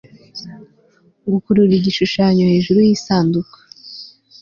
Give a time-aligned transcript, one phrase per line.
[1.31, 3.57] Gukurura igishushanyo hejuru yisanduku